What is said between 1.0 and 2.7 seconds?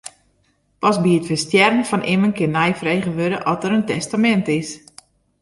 by it ferstjerren fan immen kin